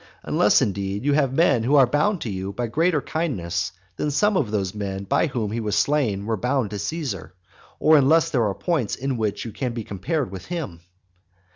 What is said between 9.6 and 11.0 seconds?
be compared with him.